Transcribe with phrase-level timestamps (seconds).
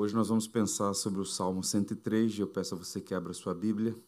[0.00, 3.32] Hoje nós vamos pensar sobre o Salmo 103 e eu peço a você que abra
[3.32, 4.00] sua Bíblia.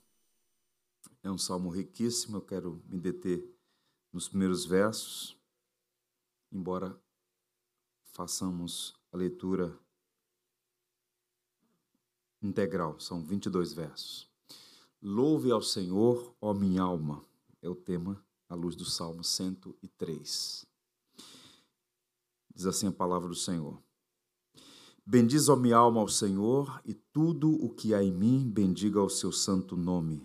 [1.20, 3.44] É um salmo riquíssimo, eu quero me deter
[4.12, 5.36] nos primeiros versos,
[6.52, 6.96] embora
[8.04, 9.76] façamos a leitura
[12.40, 14.30] integral, são 22 versos.
[15.02, 17.24] Louve ao Senhor, ó minha alma,
[17.60, 20.64] é o tema à luz do Salmo 103.
[22.54, 23.82] Diz assim a palavra do Senhor.
[25.06, 29.08] Bendiz, ó minha alma, ao Senhor, e tudo o que há em mim, bendiga ao
[29.08, 30.22] seu santo nome.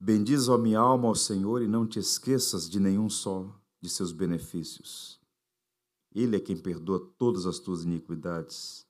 [0.00, 3.48] Bendiz, ó minha alma, ao Senhor, e não te esqueças de nenhum só
[3.80, 5.20] de seus benefícios.
[6.14, 8.86] Ele é quem perdoa todas as tuas iniquidades,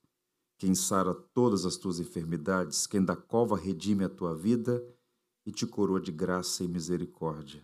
[0.58, 4.84] quem sara todas as tuas enfermidades, quem da cova redime a tua vida
[5.44, 7.62] e te coroa de graça e misericórdia.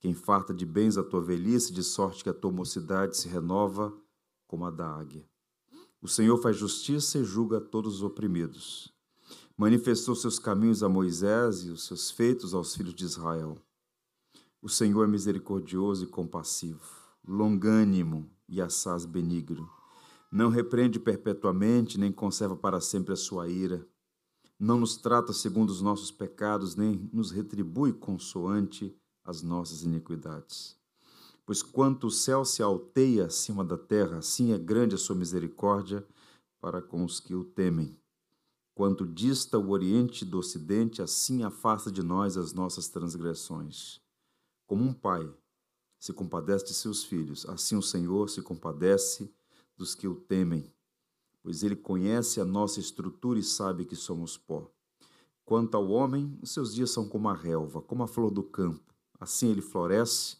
[0.00, 3.92] Quem farta de bens a tua velhice, de sorte que a tua mocidade se renova
[4.46, 5.26] como a da águia.
[6.04, 8.92] O Senhor faz justiça e julga todos os oprimidos.
[9.56, 13.56] Manifestou seus caminhos a Moisés e os seus feitos aos filhos de Israel.
[14.60, 16.84] O Senhor é misericordioso e compassivo,
[17.26, 19.66] longânimo e assaz benigno.
[20.30, 23.88] Não repreende perpetuamente, nem conserva para sempre a sua ira.
[24.60, 28.94] Não nos trata segundo os nossos pecados, nem nos retribui consoante
[29.24, 30.76] as nossas iniquidades.
[31.46, 36.06] Pois quanto o céu se alteia acima da terra, assim é grande a sua misericórdia
[36.60, 37.98] para com os que o temem.
[38.74, 44.00] Quanto dista o oriente do ocidente, assim afasta de nós as nossas transgressões.
[44.66, 45.30] Como um pai
[46.00, 49.32] se compadece de seus filhos, assim o Senhor se compadece
[49.76, 50.72] dos que o temem,
[51.42, 54.70] pois ele conhece a nossa estrutura e sabe que somos pó.
[55.44, 58.94] Quanto ao homem, os seus dias são como a relva, como a flor do campo.
[59.20, 60.38] Assim ele floresce,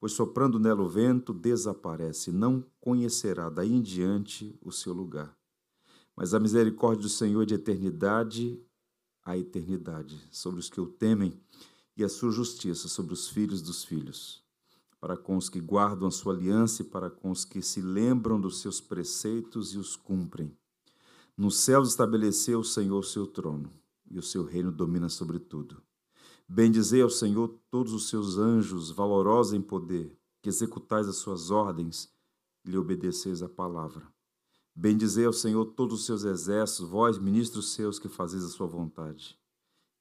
[0.00, 5.36] pois soprando nela o vento, desaparece, não conhecerá daí em diante o seu lugar.
[6.16, 8.60] Mas a misericórdia do Senhor é de eternidade
[9.28, 11.38] a eternidade sobre os que o temem,
[11.94, 14.42] e a sua justiça sobre os filhos dos filhos,
[15.00, 18.40] para com os que guardam a sua aliança e para com os que se lembram
[18.40, 20.56] dos seus preceitos e os cumprem.
[21.36, 23.70] Nos céus estabeleceu o Senhor o seu trono,
[24.10, 25.82] e o seu reino domina sobre tudo.
[26.50, 32.10] Bendizei ao Senhor todos os seus anjos, valorosos em poder, que executais as suas ordens
[32.64, 34.10] e lhe obedeceis a palavra.
[34.74, 39.38] Bendizei ao Senhor todos os seus exércitos, vós, ministros seus, que fazeis a sua vontade.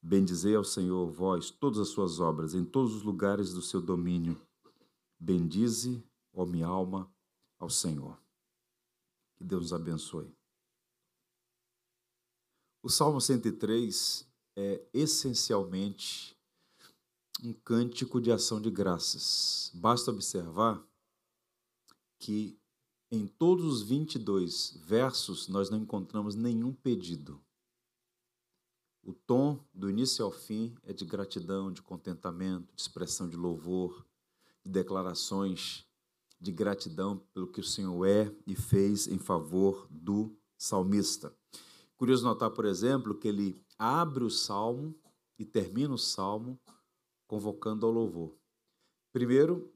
[0.02, 4.40] Bendizei ao Senhor, vós, todas as suas obras, em todos os lugares do seu domínio.
[5.20, 7.12] Bendize, ó minha alma,
[7.60, 8.18] ao Senhor.
[9.36, 10.32] Que Deus nos abençoe.
[12.82, 14.26] O Salmo 103
[14.56, 16.37] é essencialmente
[17.44, 19.72] um cântico de ação de graças.
[19.74, 20.84] Basta observar
[22.20, 22.60] que
[23.12, 27.42] em todos os 22 versos nós não encontramos nenhum pedido.
[29.04, 34.06] O tom, do início ao fim, é de gratidão, de contentamento, de expressão de louvor,
[34.64, 35.86] de declarações
[36.40, 41.34] de gratidão pelo que o Senhor é e fez em favor do salmista.
[41.96, 44.94] Curioso notar, por exemplo, que ele abre o salmo
[45.40, 46.60] e termina o salmo
[47.28, 48.36] convocando ao louvor.
[49.12, 49.72] Primeiro,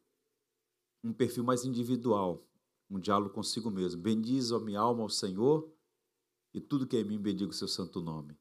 [1.04, 2.44] um perfil mais individual,
[2.90, 4.02] um diálogo consigo mesmo.
[4.02, 5.72] Bendiz a minha alma ao Senhor
[6.54, 8.38] e tudo que é em mim bendiga o seu santo nome.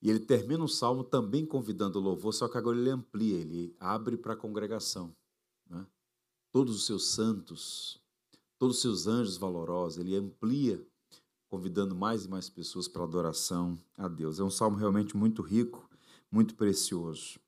[0.00, 3.76] E ele termina o salmo também convidando o louvor, só que agora ele amplia, ele
[3.78, 5.14] abre para a congregação.
[5.68, 5.86] Né?
[6.50, 8.02] Todos os seus santos,
[8.58, 10.84] todos os seus anjos valorosos, ele amplia,
[11.48, 14.40] convidando mais e mais pessoas para adoração a Deus.
[14.40, 15.88] É um salmo realmente muito rico,
[16.30, 17.38] muito precioso.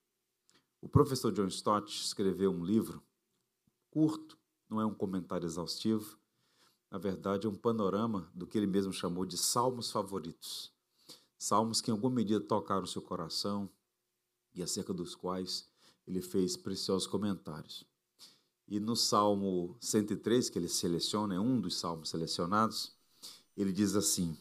[0.85, 3.03] O professor John Stott escreveu um livro
[3.91, 4.37] curto,
[4.69, 6.19] não é um comentário exaustivo,
[6.91, 10.71] na verdade é um panorama do que ele mesmo chamou de salmos favoritos.
[11.39, 13.71] Salmos que em alguma medida tocaram seu coração
[14.55, 15.67] e acerca dos quais
[16.07, 17.87] ele fez preciosos comentários.
[18.69, 22.95] E no Salmo 103, que ele seleciona, é um dos salmos selecionados,
[23.57, 24.37] ele diz assim: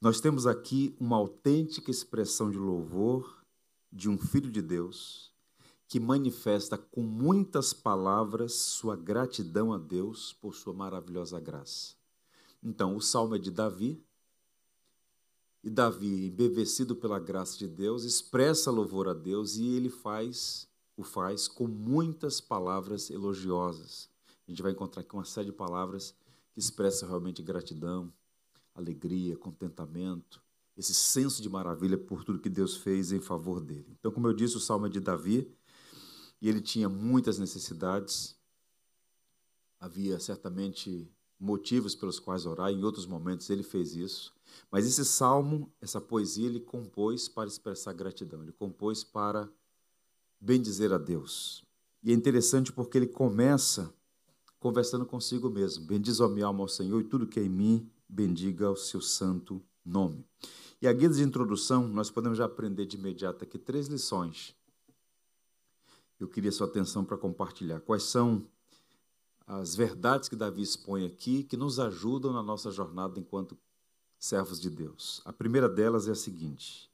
[0.00, 3.44] Nós temos aqui uma autêntica expressão de louvor
[3.92, 5.28] de um filho de Deus
[5.88, 11.94] que manifesta com muitas palavras sua gratidão a Deus por sua maravilhosa graça.
[12.62, 14.04] Então, o salmo é de Davi,
[15.64, 21.02] e Davi, embevecido pela graça de Deus, expressa louvor a Deus e ele faz, o
[21.02, 24.08] faz com muitas palavras elogiosas.
[24.46, 26.14] A gente vai encontrar aqui uma série de palavras
[26.52, 28.12] que expressam realmente gratidão,
[28.74, 30.40] alegria, contentamento,
[30.76, 33.96] esse senso de maravilha por tudo que Deus fez em favor dele.
[33.98, 35.52] Então, como eu disse, o salmo é de Davi,
[36.40, 38.36] e ele tinha muitas necessidades.
[39.80, 44.34] Havia certamente motivos pelos quais orar, em outros momentos ele fez isso.
[44.70, 49.48] Mas esse salmo, essa poesia, ele compôs para expressar gratidão, ele compôs para
[50.40, 51.64] bendizer a Deus.
[52.02, 53.92] E é interessante porque ele começa
[54.58, 55.86] conversando consigo mesmo.
[55.86, 59.00] Bendiz a minha alma ao Senhor e tudo que é em mim, bendiga o seu
[59.00, 60.24] santo nome.
[60.80, 64.54] E a guia de introdução, nós podemos já aprender de imediato aqui três lições.
[66.18, 67.80] Eu queria sua atenção para compartilhar.
[67.80, 68.46] Quais são
[69.46, 73.56] as verdades que Davi expõe aqui que nos ajudam na nossa jornada enquanto
[74.18, 75.22] servos de Deus?
[75.24, 76.90] A primeira delas é a seguinte: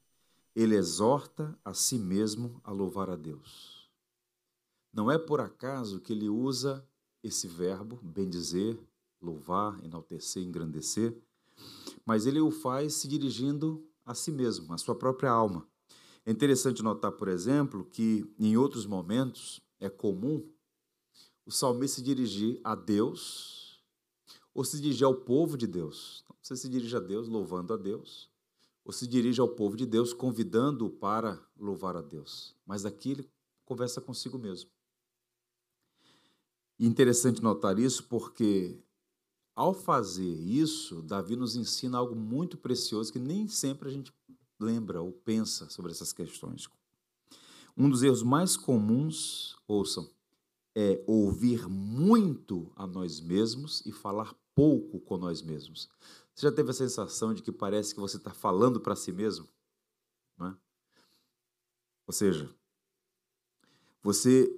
[0.55, 3.89] ele exorta a si mesmo a louvar a Deus.
[4.93, 6.87] Não é por acaso que ele usa
[7.21, 8.79] esse verbo, bendizer,
[9.21, 11.17] louvar, enaltecer, engrandecer,
[12.05, 15.67] mas ele o faz se dirigindo a si mesmo, à sua própria alma.
[16.25, 20.43] É interessante notar, por exemplo, que em outros momentos é comum
[21.45, 23.79] o salmista se dirigir a Deus
[24.51, 26.25] ou se dirigir ao povo de Deus.
[26.41, 28.29] Você se dirige a Deus louvando a Deus,
[28.83, 32.55] ou se dirige ao povo de Deus convidando-o para louvar a Deus.
[32.65, 33.29] Mas aqui ele
[33.63, 34.69] conversa consigo mesmo.
[36.79, 38.79] E interessante notar isso porque
[39.55, 44.11] ao fazer isso, Davi nos ensina algo muito precioso que nem sempre a gente
[44.59, 46.67] lembra ou pensa sobre essas questões.
[47.77, 50.09] Um dos erros mais comuns, ouçam,
[50.73, 55.89] é ouvir muito a nós mesmos e falar pouco com nós mesmos.
[56.33, 59.47] Você já teve a sensação de que parece que você está falando para si mesmo?
[60.37, 60.57] Não é?
[62.07, 62.53] Ou seja,
[64.01, 64.53] você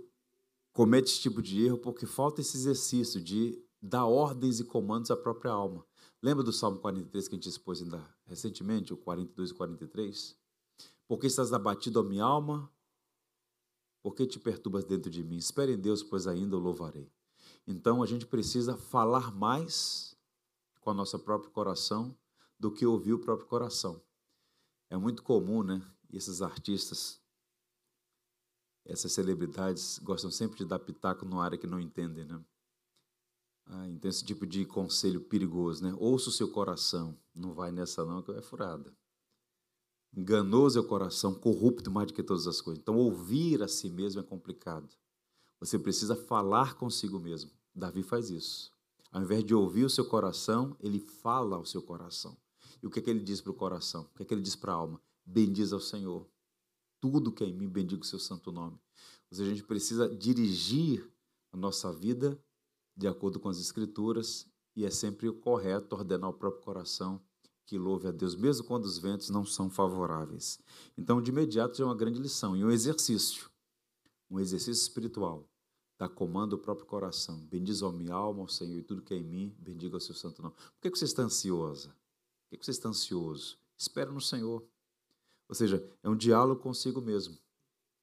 [0.73, 5.15] comete esse tipo de erro porque falta esse exercício de dar ordens e comandos à
[5.15, 5.85] própria alma.
[6.21, 10.38] Lembra do Salmo 43 que a gente expôs ainda recentemente, o 42 e 43?
[11.07, 12.71] Porque estás abatido a minha alma?
[14.03, 15.38] Por que te perturbas dentro de mim?
[15.38, 17.12] Espere em Deus, pois ainda o louvarei.
[17.65, 20.15] Então a gente precisa falar mais
[20.79, 22.15] com o nosso próprio coração
[22.59, 24.01] do que ouvir o próprio coração.
[24.89, 25.81] É muito comum, né?
[26.12, 27.21] Esses artistas,
[28.85, 32.41] essas celebridades gostam sempre de dar pitaco numa área que não entendem, né?
[33.69, 35.93] Ah, então, esse tipo de conselho perigoso, né?
[35.99, 37.17] Ouça o seu coração.
[37.35, 38.95] Não vai nessa, não, que é furada.
[40.15, 42.81] Enganoso é o coração, corrupto mais do que todas as coisas.
[42.81, 44.87] Então, ouvir a si mesmo é complicado.
[45.59, 47.51] Você precisa falar consigo mesmo.
[47.75, 48.71] Davi faz isso.
[49.11, 52.37] Ao invés de ouvir o seu coração, ele fala ao seu coração.
[52.81, 54.03] E o que é que ele diz para o coração?
[54.03, 55.01] O que é que ele diz para a alma?
[55.25, 56.27] Bendiz ao Senhor.
[57.01, 58.79] Tudo que é em mim, bendiga o seu santo nome.
[59.29, 61.09] Ou seja, a gente precisa dirigir
[61.51, 62.41] a nossa vida
[62.97, 67.21] de acordo com as Escrituras, e é sempre o correto ordenar o próprio coração
[67.65, 70.59] que louve a Deus, mesmo quando os ventos não são favoráveis.
[70.97, 73.49] Então, de imediato, já é uma grande lição e um exercício,
[74.29, 75.47] um exercício espiritual.
[75.97, 77.39] Dá comando ao próprio coração.
[77.41, 80.15] Bendiz a minha alma, ao Senhor, e tudo que é em mim, bendiga o seu
[80.15, 80.55] santo nome.
[80.55, 81.89] Por que você está ansiosa?
[82.50, 83.57] Por que você está ansioso?
[83.77, 84.63] Espera no Senhor.
[85.50, 87.38] Ou seja, é um diálogo consigo mesmo.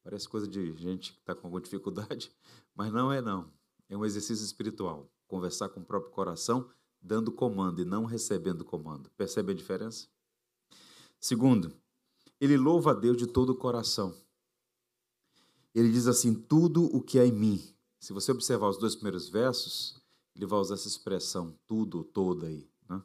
[0.03, 2.31] Parece coisa de gente que está com alguma dificuldade,
[2.75, 3.51] mas não é não.
[3.95, 5.09] É um exercício espiritual.
[5.29, 6.69] Conversar com o próprio coração,
[7.01, 9.09] dando comando e não recebendo comando.
[9.11, 10.09] Percebe a diferença?
[11.21, 11.73] Segundo,
[12.41, 14.13] ele louva a Deus de todo o coração.
[15.73, 17.63] Ele diz assim: tudo o que é em mim.
[18.01, 20.03] Se você observar os dois primeiros versos,
[20.35, 22.69] ele vai usar essa expressão, tudo, toda aí.
[22.89, 23.01] Né?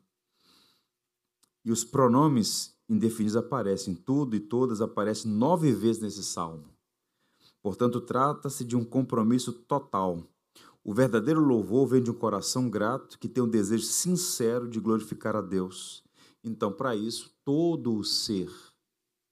[1.65, 6.73] E os pronomes indefinidos aparecem, tudo e todas aparecem nove vezes nesse salmo.
[7.61, 10.27] Portanto, trata-se de um compromisso total
[10.83, 15.35] o verdadeiro louvor vem de um coração grato que tem um desejo sincero de glorificar
[15.35, 16.03] a Deus.
[16.43, 18.49] Então, para isso, todo o ser,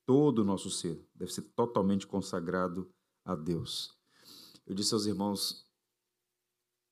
[0.05, 2.89] todo o nosso ser, deve ser totalmente consagrado
[3.23, 3.97] a Deus.
[4.65, 5.65] Eu disse aos irmãos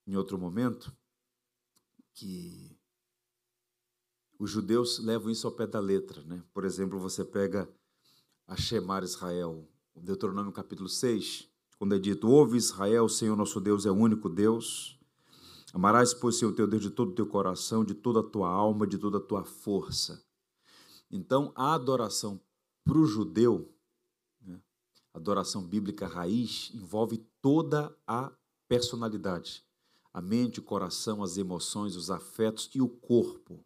[0.06, 0.90] em outro momento
[2.14, 2.76] que
[4.38, 6.22] os judeus levam isso ao pé da letra.
[6.22, 6.42] Né?
[6.52, 7.68] Por exemplo, você pega
[8.46, 13.60] a Shemar Israel, o Deuteronômio capítulo 6, quando é dito: Ouve Israel, o Senhor nosso
[13.60, 14.98] Deus é o único Deus.
[15.72, 18.86] Amarás, pois, o teu Deus de todo o teu coração, de toda a tua alma,
[18.86, 20.24] de toda a tua força.
[21.10, 22.40] Então, a adoração
[22.84, 23.70] para o judeu,
[24.40, 24.60] né,
[25.12, 28.32] adoração bíblica raiz, envolve toda a
[28.68, 29.64] personalidade.
[30.12, 33.62] A mente, o coração, as emoções, os afetos e o corpo.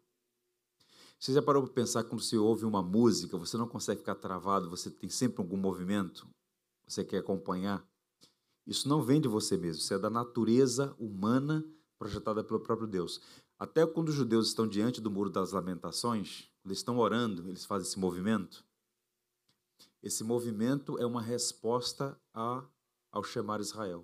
[1.17, 4.69] Você já parou para pensar quando você ouve uma música, você não consegue ficar travado,
[4.69, 6.27] você tem sempre algum movimento,
[6.85, 7.87] você quer acompanhar?
[8.65, 11.65] Isso não vem de você mesmo, isso é da natureza humana
[11.97, 13.21] projetada pelo próprio Deus.
[13.57, 17.87] Até quando os judeus estão diante do muro das lamentações, eles estão orando, eles fazem
[17.87, 18.65] esse movimento.
[20.01, 22.63] Esse movimento é uma resposta a,
[23.11, 24.03] ao chamar Israel.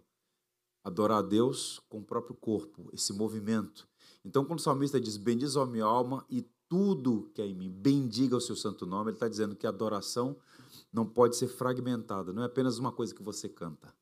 [0.83, 3.87] Adorar a Deus com o próprio corpo, esse movimento.
[4.23, 7.71] Então, quando o salmista diz: Bendiz a minha alma e tudo que é em mim,
[7.71, 10.37] bendiga o seu santo nome, ele está dizendo que a adoração
[10.93, 13.93] não pode ser fragmentada, não é apenas uma coisa que você canta.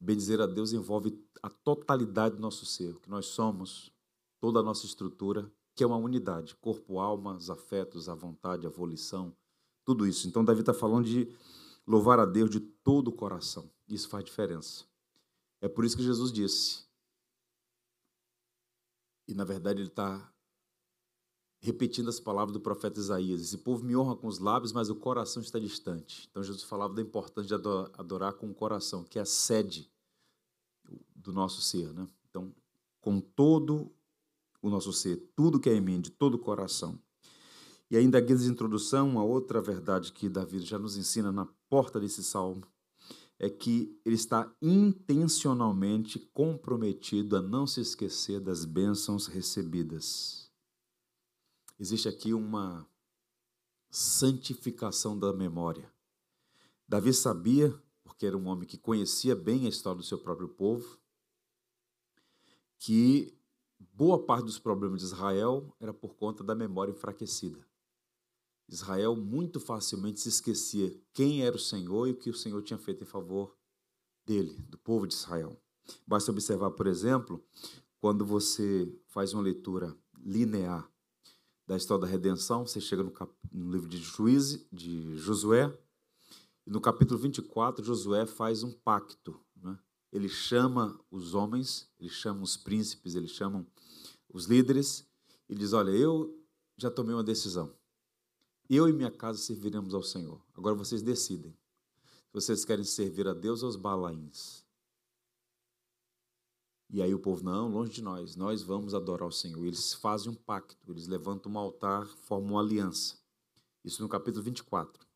[0.00, 3.92] Bendizer a Deus envolve a totalidade do nosso ser, que nós somos,
[4.40, 8.70] toda a nossa estrutura, que é uma unidade: corpo, alma, os afetos, a vontade, a
[8.70, 9.36] volição,
[9.84, 10.26] tudo isso.
[10.26, 11.30] Então, Davi está falando de
[11.86, 13.70] louvar a Deus de todo o coração.
[13.88, 14.84] Isso faz diferença.
[15.60, 16.84] É por isso que Jesus disse,
[19.28, 20.32] e na verdade ele está
[21.60, 24.96] repetindo as palavras do profeta Isaías: Esse povo me honra com os lábios, mas o
[24.96, 26.26] coração está distante.
[26.30, 29.90] Então Jesus falava da importância de adorar com o coração, que é a sede
[31.14, 31.92] do nosso ser.
[31.92, 32.06] Né?
[32.28, 32.52] Então,
[33.00, 33.92] com todo
[34.62, 36.98] o nosso ser, tudo que é em mim, de todo o coração.
[37.90, 41.98] E ainda a de introdução, uma outra verdade que Davi já nos ensina na porta
[41.98, 42.62] desse salmo,
[43.38, 50.49] é que ele está intencionalmente comprometido a não se esquecer das bênçãos recebidas.
[51.80, 52.86] Existe aqui uma
[53.90, 55.90] santificação da memória.
[56.86, 60.98] Davi sabia, porque era um homem que conhecia bem a história do seu próprio povo,
[62.78, 63.34] que
[63.78, 67.66] boa parte dos problemas de Israel era por conta da memória enfraquecida.
[68.68, 72.78] Israel muito facilmente se esquecia quem era o Senhor e o que o Senhor tinha
[72.78, 73.56] feito em favor
[74.26, 75.58] dele, do povo de Israel.
[76.06, 77.42] Basta observar, por exemplo,
[77.98, 80.86] quando você faz uma leitura linear
[81.70, 83.32] da história da redenção, você chega no, cap...
[83.52, 85.72] no livro de Juízes, de Josué,
[86.66, 89.40] e no capítulo 24, Josué faz um pacto.
[89.54, 89.78] Né?
[90.10, 93.64] Ele chama os homens, ele chama os príncipes, ele chama
[94.28, 95.06] os líderes,
[95.48, 96.36] e diz: Olha, eu
[96.76, 97.72] já tomei uma decisão.
[98.68, 100.42] Eu e minha casa serviremos ao Senhor.
[100.56, 101.52] Agora vocês decidem.
[101.52, 104.64] Se vocês querem servir a Deus ou aos balaíns.
[106.92, 109.64] E aí o povo, não, longe de nós, nós vamos adorar o Senhor.
[109.64, 113.16] Eles fazem um pacto, eles levantam um altar, formam uma aliança.
[113.84, 115.06] Isso no capítulo 24.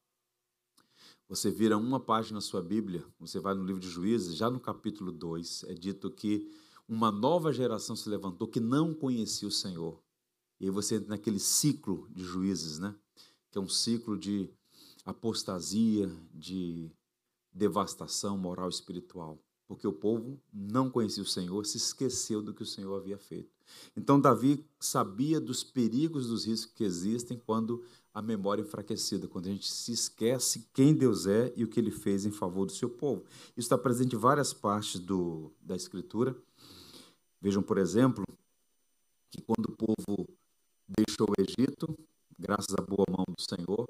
[1.29, 4.61] Você vira uma página na sua Bíblia, você vai no livro de Juízes, já no
[4.61, 6.49] capítulo 2, é dito que
[6.89, 10.01] uma nova geração se levantou que não conhecia o Senhor.
[10.61, 12.95] E aí você entra naquele ciclo de juízes, né?
[13.51, 14.49] que é um ciclo de
[15.05, 16.91] apostasia, de
[17.53, 22.63] devastação moral e espiritual, porque o povo não conhecia o Senhor, se esqueceu do que
[22.63, 23.51] o Senhor havia feito.
[23.97, 29.47] Então Davi sabia dos perigos, dos riscos que existem quando a memória é enfraquecida, quando
[29.47, 32.73] a gente se esquece quem Deus é e o que ele fez em favor do
[32.73, 33.25] seu povo.
[33.57, 36.37] Isso está presente em várias partes do, da Escritura.
[37.41, 38.25] Vejam, por exemplo,
[39.31, 40.29] que quando o povo
[40.87, 41.99] deixou o Egito,
[42.39, 43.89] graças à boa mão do Senhor,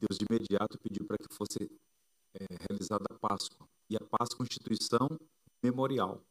[0.00, 1.70] Deus de imediato pediu para que fosse
[2.34, 3.66] é, realizada a Páscoa.
[3.88, 5.08] E a Páscoa uma instituição
[5.62, 6.22] memorial.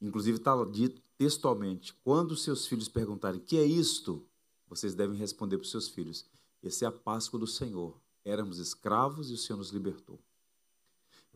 [0.00, 4.26] Inclusive está dito textualmente: quando seus filhos perguntarem que é isto,
[4.68, 6.26] vocês devem responder para os seus filhos:
[6.62, 7.98] essa é a Páscoa do Senhor.
[8.24, 10.18] Éramos escravos e o Senhor nos libertou.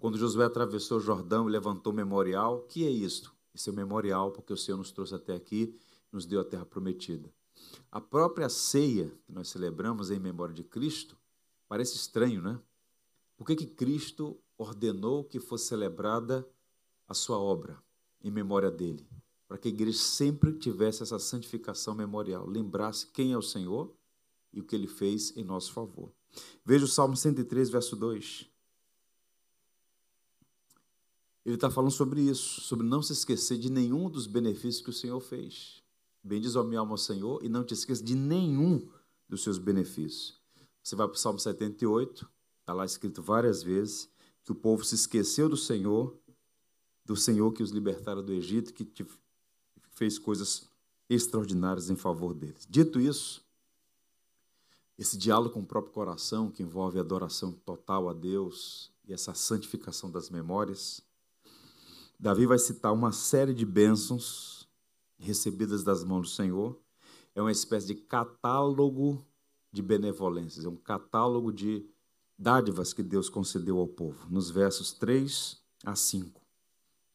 [0.00, 3.34] Quando Josué atravessou o Jordão e levantou o memorial, que é isto?
[3.54, 5.76] Esse é o memorial porque o Senhor nos trouxe até aqui,
[6.12, 7.30] nos deu a terra prometida.
[7.90, 11.16] A própria ceia que nós celebramos em memória de Cristo
[11.68, 12.58] parece estranho, né?
[13.36, 16.46] Por que, que Cristo ordenou que fosse celebrada
[17.06, 17.80] a sua obra
[18.20, 19.08] em memória dele?
[19.46, 23.94] Para que a igreja sempre tivesse essa santificação memorial, lembrasse quem é o Senhor
[24.52, 26.12] e o que ele fez em nosso favor.
[26.64, 28.50] Veja o Salmo 103, verso 2.
[31.46, 34.92] Ele está falando sobre isso, sobre não se esquecer de nenhum dos benefícios que o
[34.92, 35.82] Senhor fez.
[36.22, 38.86] Bendiz a minha alma ao Senhor e não te esqueça de nenhum
[39.26, 40.38] dos seus benefícios.
[40.82, 44.10] Você vai para o Salmo 78, está lá escrito várias vezes
[44.48, 46.16] que o povo se esqueceu do Senhor,
[47.04, 49.06] do Senhor que os libertara do Egito, que
[49.90, 50.66] fez coisas
[51.06, 52.66] extraordinárias em favor deles.
[52.66, 53.44] Dito isso,
[54.96, 60.10] esse diálogo com o próprio coração, que envolve adoração total a Deus e essa santificação
[60.10, 61.02] das memórias,
[62.18, 64.66] Davi vai citar uma série de bênçãos
[65.18, 66.74] recebidas das mãos do Senhor,
[67.34, 69.22] é uma espécie de catálogo
[69.70, 71.86] de benevolências, é um catálogo de
[72.38, 76.40] dádivas que Deus concedeu ao povo, nos versos 3 a 5.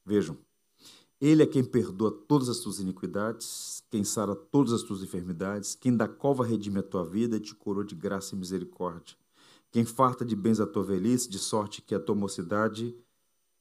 [0.05, 0.37] Vejam,
[1.21, 5.95] Ele é quem perdoa todas as tuas iniquidades, quem sara todas as tuas enfermidades, quem
[5.95, 9.15] da cova redime a tua vida e te curou de graça e misericórdia,
[9.71, 12.93] quem farta de bens a tua velhice, de sorte que a tua mocidade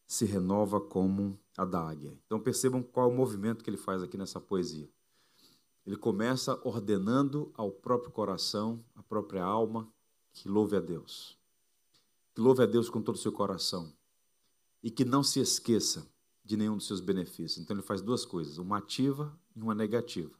[0.04, 2.18] se renova como a da águia.
[2.26, 4.90] Então percebam qual é o movimento que ele faz aqui nessa poesia.
[5.86, 9.88] Ele começa ordenando ao próprio coração, à própria alma,
[10.32, 11.41] que louve a Deus.
[12.34, 13.92] Que louve a Deus com todo o seu coração.
[14.82, 16.06] E que não se esqueça
[16.44, 17.58] de nenhum dos seus benefícios.
[17.58, 20.32] Então ele faz duas coisas, uma ativa e uma negativa.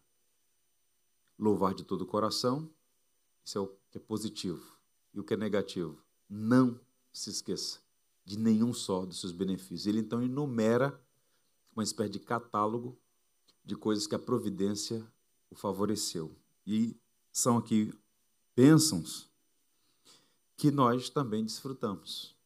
[1.39, 2.69] Louvar de todo o coração,
[3.45, 4.77] isso é o que é positivo.
[5.15, 6.03] E o que é negativo?
[6.29, 6.81] Não
[7.13, 7.81] se esqueça
[8.25, 9.87] de nenhum só dos seus benefícios.
[9.87, 10.99] Ele então enumera
[11.75, 12.99] uma espécie de catálogo
[13.65, 15.07] de coisas que a providência
[15.51, 16.35] o favoreceu.
[16.67, 16.97] E
[17.31, 17.93] são aqui
[18.55, 19.32] bênçãos
[20.63, 22.37] que nós também desfrutamos.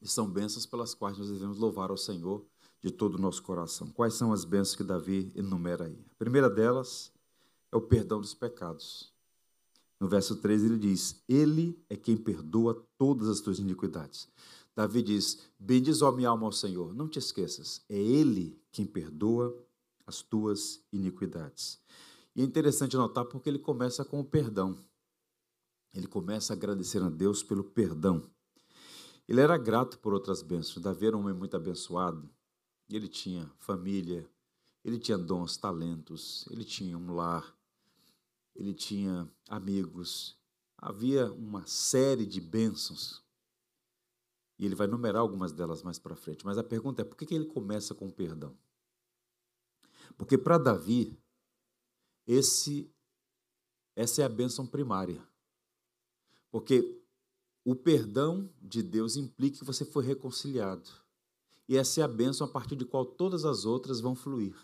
[0.00, 2.46] E são bênçãos pelas quais nós devemos louvar ao Senhor
[2.80, 3.88] de todo o nosso coração.
[3.88, 5.98] Quais são as bênçãos que Davi enumera aí?
[6.12, 7.10] A primeira delas
[7.72, 9.12] é o perdão dos pecados.
[9.98, 14.28] No verso 3 ele diz: Ele é quem perdoa todas as tuas iniquidades.
[14.76, 16.94] Davi diz: Bendiz, ó minha alma ao Senhor.
[16.94, 19.52] Não te esqueças, é Ele quem perdoa
[20.06, 21.80] as tuas iniquidades.
[22.36, 24.78] E é interessante notar porque ele começa com o perdão.
[25.94, 28.28] Ele começa agradecendo a Deus pelo perdão.
[29.28, 30.82] Ele era grato por outras bênçãos.
[30.82, 32.28] Davi era um homem muito abençoado.
[32.90, 34.28] Ele tinha família,
[34.84, 37.56] ele tinha dons, talentos, ele tinha um lar,
[38.54, 40.36] ele tinha amigos.
[40.76, 43.24] Havia uma série de bênçãos.
[44.58, 46.44] E ele vai numerar algumas delas mais para frente.
[46.44, 48.56] Mas a pergunta é: por que ele começa com o perdão?
[50.18, 51.18] Porque para Davi,
[52.26, 52.92] esse,
[53.96, 55.26] essa é a bênção primária.
[56.54, 57.02] Porque
[57.64, 60.88] o perdão de Deus implica que você foi reconciliado.
[61.68, 64.54] E essa é a bênção a partir de qual todas as outras vão fluir.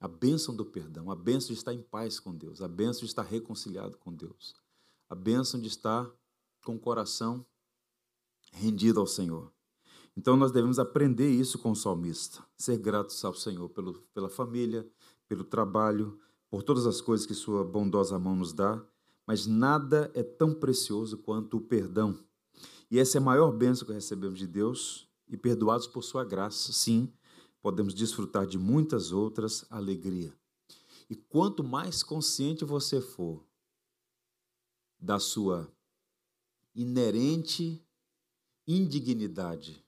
[0.00, 3.06] A bênção do perdão, a bênção de estar em paz com Deus, a bênção de
[3.06, 4.56] estar reconciliado com Deus,
[5.08, 6.10] a bênção de estar
[6.64, 7.46] com o coração
[8.50, 9.52] rendido ao Senhor.
[10.16, 14.84] Então nós devemos aprender isso com o salmista, ser gratos ao Senhor pelo, pela família,
[15.28, 18.84] pelo trabalho, por todas as coisas que Sua bondosa mão nos dá,
[19.26, 22.18] mas nada é tão precioso quanto o perdão.
[22.90, 26.72] E essa é a maior bênção que recebemos de Deus, e perdoados por Sua graça,
[26.72, 27.12] sim,
[27.60, 30.36] podemos desfrutar de muitas outras alegria.
[31.08, 33.44] E quanto mais consciente você for
[34.98, 35.70] da sua
[36.74, 37.82] inerente
[38.66, 39.84] indignidade,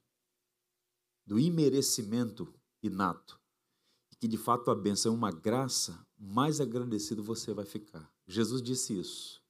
[1.26, 3.40] do imerecimento inato,
[4.18, 8.10] que de fato a benção é uma graça, mais agradecido você vai ficar.
[8.26, 9.42] Jesus disse isso.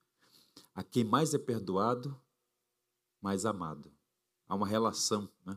[0.74, 2.18] A quem mais é perdoado,
[3.20, 3.90] mais amado.
[4.46, 5.28] Há uma relação.
[5.44, 5.56] Né?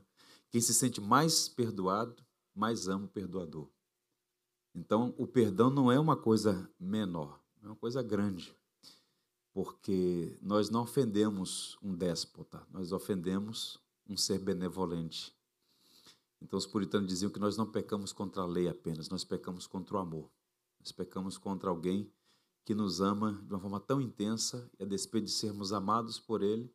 [0.49, 2.23] Quem se sente mais perdoado,
[2.55, 3.69] mais ama o perdoador.
[4.73, 8.55] Então, o perdão não é uma coisa menor, é uma coisa grande.
[9.51, 15.35] Porque nós não ofendemos um déspota, nós ofendemos um ser benevolente.
[16.41, 19.97] Então, os puritanos diziam que nós não pecamos contra a lei apenas, nós pecamos contra
[19.97, 20.31] o amor.
[20.79, 22.09] Nós pecamos contra alguém
[22.65, 26.41] que nos ama de uma forma tão intensa e a despeito de sermos amados por
[26.43, 26.71] Ele,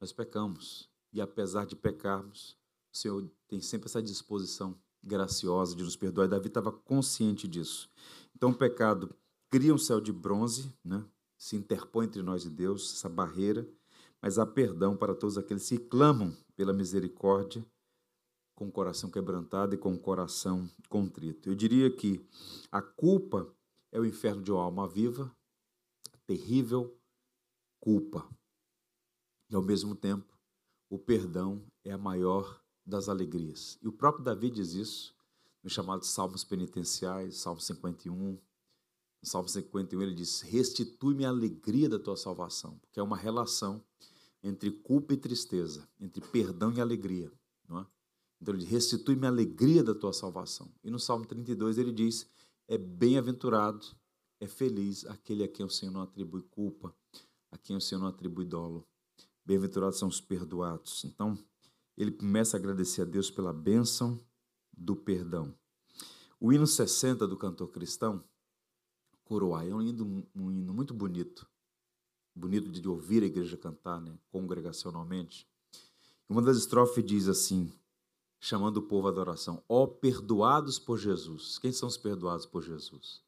[0.00, 0.88] nós pecamos.
[1.12, 2.56] E apesar de pecarmos,
[2.92, 6.26] o Senhor tem sempre essa disposição graciosa de nos perdoar.
[6.26, 7.90] E Davi estava consciente disso.
[8.34, 9.14] Então, o pecado
[9.50, 11.04] cria um céu de bronze, né?
[11.36, 13.68] se interpõe entre nós e Deus, essa barreira,
[14.20, 17.66] mas há perdão para todos aqueles que clamam pela misericórdia
[18.54, 21.48] com o coração quebrantado e com o coração contrito.
[21.48, 22.24] Eu diria que
[22.70, 23.52] a culpa
[23.92, 25.30] é o inferno de uma alma viva,
[26.26, 26.98] terrível
[27.78, 28.26] culpa.
[29.50, 30.36] E ao mesmo tempo,
[30.88, 33.78] o perdão é a maior das alegrias.
[33.82, 35.14] E o próprio Davi diz isso
[35.62, 38.14] nos chamados Salmos Penitenciais, Salmo 51.
[38.16, 38.40] No
[39.22, 43.84] Salmo 51 ele diz: Restitui-me a alegria da tua salvação, porque é uma relação
[44.42, 47.30] entre culpa e tristeza, entre perdão e alegria.
[47.68, 47.86] Não é?
[48.40, 50.72] Então ele restitui-me a alegria da tua salvação.
[50.82, 52.28] E no Salmo 32 ele diz:
[52.72, 53.86] é bem-aventurado,
[54.40, 56.96] é feliz aquele a quem o Senhor não atribui culpa,
[57.50, 58.88] a quem o Senhor não atribui dolo.
[59.44, 61.04] Bem-aventurados são os perdoados.
[61.04, 61.38] Então,
[61.98, 64.18] ele começa a agradecer a Deus pela bênção
[64.72, 65.54] do perdão.
[66.40, 68.24] O hino 60 do cantor cristão,
[69.22, 71.46] Coroai, é um hino, um hino muito bonito,
[72.34, 75.46] bonito de ouvir a igreja cantar, né, congregacionalmente.
[76.26, 77.70] Uma das estrofes diz assim:
[78.42, 79.62] chamando o povo à adoração.
[79.68, 81.60] Ó, oh, perdoados por Jesus.
[81.60, 83.22] Quem são os perdoados por Jesus?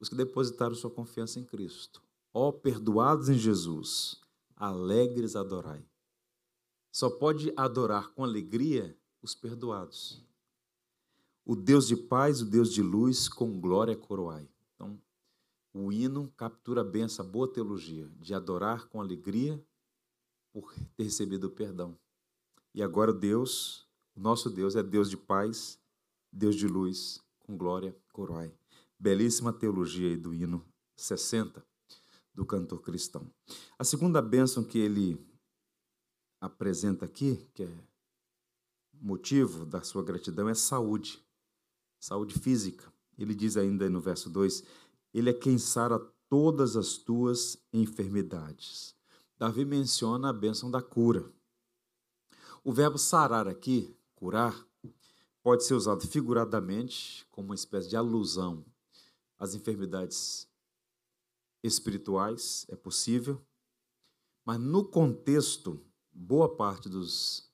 [0.00, 2.02] Os que depositaram sua confiança em Cristo.
[2.34, 4.20] Ó, oh, perdoados em Jesus,
[4.56, 5.86] alegres adorai.
[6.90, 10.26] Só pode adorar com alegria os perdoados.
[11.44, 14.50] O Deus de paz, o Deus de luz, com glória coroai.
[14.74, 15.00] Então,
[15.72, 19.64] o hino captura bem essa boa teologia de adorar com alegria
[20.52, 21.96] por ter recebido o perdão.
[22.74, 23.88] E agora Deus
[24.20, 25.80] nosso Deus é Deus de paz,
[26.30, 28.52] Deus de luz, com glória, coroai.
[28.98, 30.62] Belíssima teologia aí do hino
[30.94, 31.64] 60
[32.34, 33.32] do cantor cristão.
[33.78, 35.18] A segunda bênção que ele
[36.38, 37.84] apresenta aqui, que é
[38.92, 41.24] motivo da sua gratidão é saúde,
[41.98, 42.92] saúde física.
[43.16, 44.62] Ele diz ainda no verso 2:
[45.14, 48.94] Ele é quem sara todas as tuas enfermidades.
[49.38, 51.32] Davi menciona a bênção da cura.
[52.62, 54.68] O verbo sarar aqui, curar,
[55.42, 58.62] pode ser usado figuradamente como uma espécie de alusão
[59.38, 60.46] às enfermidades
[61.62, 63.42] espirituais, é possível,
[64.44, 67.50] mas no contexto, boa parte dos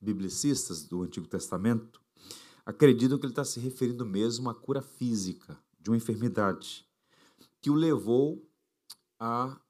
[0.00, 2.00] biblicistas do Antigo Testamento
[2.64, 6.88] acreditam que ele está se referindo mesmo à cura física de uma enfermidade
[7.60, 8.48] que o levou
[9.18, 9.60] à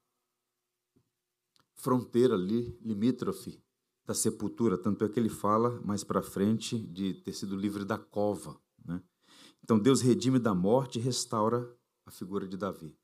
[1.73, 3.64] fronteira ali, limítrofe
[4.05, 4.77] da sepultura.
[4.77, 8.59] Tanto é que ele fala mais para frente de ter sido livre da cova.
[8.85, 9.01] Né?
[9.63, 11.69] Então Deus redime da morte e restaura
[12.05, 12.95] a figura de Davi.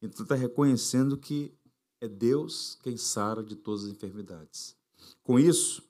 [0.00, 1.54] Então está reconhecendo que
[2.00, 4.76] é Deus quem sara de todas as enfermidades.
[5.22, 5.82] Com isso,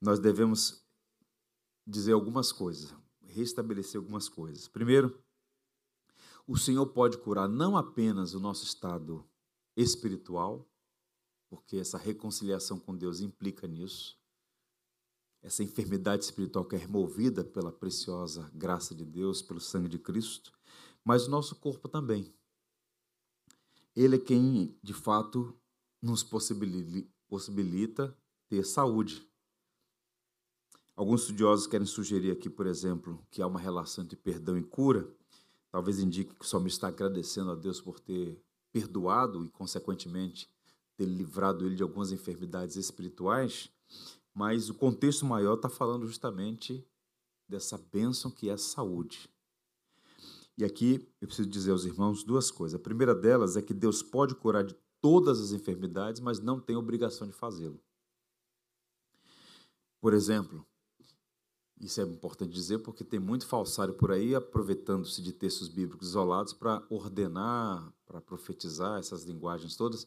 [0.00, 0.84] nós devemos
[1.86, 4.68] dizer algumas coisas, restabelecer algumas coisas.
[4.68, 5.18] Primeiro,
[6.46, 9.26] o Senhor pode curar não apenas o nosso estado
[9.76, 10.69] espiritual,
[11.50, 14.16] porque essa reconciliação com Deus implica nisso,
[15.42, 20.52] essa enfermidade espiritual que é removida pela preciosa graça de Deus, pelo sangue de Cristo,
[21.04, 22.32] mas o nosso corpo também.
[23.96, 25.58] Ele é quem, de fato,
[26.00, 28.16] nos possibilita
[28.48, 29.28] ter saúde.
[30.94, 35.10] Alguns estudiosos querem sugerir aqui, por exemplo, que há uma relação entre perdão e cura,
[35.70, 40.48] talvez indique que o salmista está agradecendo a Deus por ter perdoado e, consequentemente,
[41.00, 43.70] ter livrado ele de algumas enfermidades espirituais,
[44.34, 46.86] mas o contexto maior está falando justamente
[47.48, 49.26] dessa bênção que é a saúde.
[50.58, 52.78] E aqui eu preciso dizer aos irmãos duas coisas.
[52.78, 56.76] A primeira delas é que Deus pode curar de todas as enfermidades, mas não tem
[56.76, 57.82] obrigação de fazê-lo.
[60.02, 60.66] Por exemplo,
[61.80, 66.52] isso é importante dizer porque tem muito falsário por aí aproveitando-se de textos bíblicos isolados
[66.52, 70.06] para ordenar, para profetizar essas linguagens todas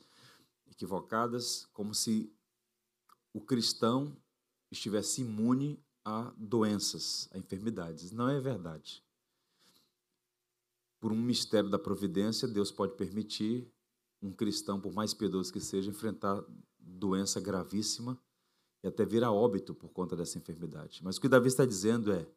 [0.74, 2.32] equivocadas, como se
[3.34, 4.16] o cristão
[4.72, 8.12] estivesse imune a doenças, a enfermidades.
[8.12, 9.04] Não é verdade.
[11.00, 13.72] Por um mistério da providência, Deus pode permitir
[14.22, 16.44] um cristão, por mais piedoso que seja, enfrentar
[16.80, 18.20] doença gravíssima
[18.82, 21.02] e até vir a óbito por conta dessa enfermidade.
[21.04, 22.28] Mas o que Davi está dizendo é: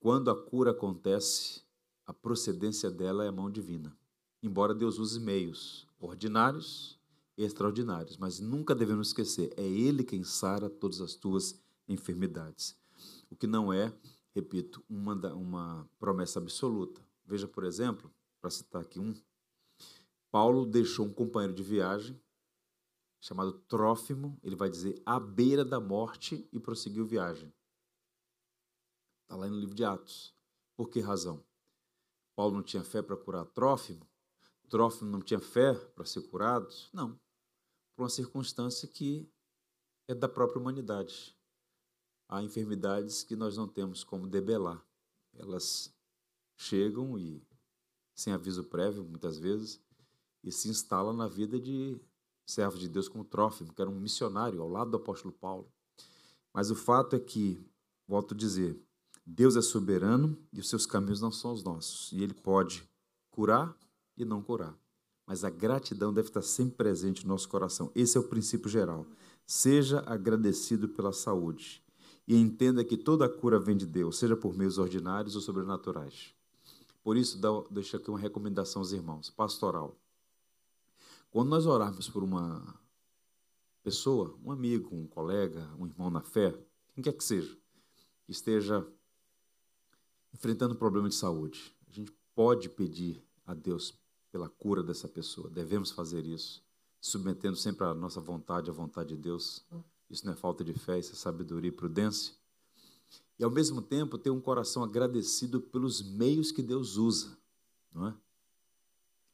[0.00, 1.62] quando a cura acontece,
[2.06, 3.96] a procedência dela é a mão divina.
[4.42, 6.97] Embora Deus use meios ordinários
[7.44, 12.76] extraordinários, mas nunca devemos esquecer: é Ele quem sara todas as tuas enfermidades.
[13.30, 13.92] O que não é,
[14.34, 17.00] repito, uma, uma promessa absoluta.
[17.24, 19.14] Veja, por exemplo, para citar aqui um,
[20.30, 22.20] Paulo deixou um companheiro de viagem
[23.20, 27.52] chamado Trófimo, ele vai dizer à beira da morte e prosseguiu viagem.
[29.22, 30.34] Está lá no livro de Atos.
[30.76, 31.44] Por que razão?
[32.36, 34.08] Paulo não tinha fé para curar Trófimo?
[34.68, 36.72] Trófimo não tinha fé para ser curado?
[36.92, 37.18] Não.
[37.98, 39.28] Por uma circunstância que
[40.06, 41.36] é da própria humanidade.
[42.28, 44.80] Há enfermidades que nós não temos como debelar.
[45.34, 45.92] Elas
[46.56, 47.44] chegam e,
[48.14, 49.82] sem aviso prévio, muitas vezes,
[50.44, 52.00] e se instalam na vida de
[52.46, 55.68] servo de Deus como Trófimo, que era um missionário ao lado do apóstolo Paulo.
[56.54, 57.60] Mas o fato é que,
[58.06, 58.80] volto a dizer,
[59.26, 62.12] Deus é soberano e os seus caminhos não são os nossos.
[62.12, 62.88] E ele pode
[63.28, 63.76] curar
[64.16, 64.78] e não curar.
[65.28, 67.92] Mas a gratidão deve estar sempre presente no nosso coração.
[67.94, 69.06] Esse é o princípio geral.
[69.46, 71.84] Seja agradecido pela saúde.
[72.26, 76.34] E entenda que toda cura vem de Deus, seja por meios ordinários ou sobrenaturais.
[77.04, 77.38] Por isso,
[77.70, 80.00] deixo aqui uma recomendação aos irmãos, pastoral.
[81.30, 82.80] Quando nós orarmos por uma
[83.82, 86.58] pessoa, um amigo, um colega, um irmão na fé,
[86.94, 87.54] quem quer que seja,
[88.24, 88.86] que esteja
[90.32, 93.94] enfrentando um problema de saúde, a gente pode pedir a Deus
[94.30, 95.50] pela cura dessa pessoa.
[95.50, 96.62] Devemos fazer isso,
[97.00, 99.64] submetendo sempre a nossa vontade à vontade de Deus.
[100.10, 102.34] Isso não é falta de fé, isso é sabedoria e prudência.
[103.38, 107.38] E ao mesmo tempo ter um coração agradecido pelos meios que Deus usa,
[107.92, 108.14] não é?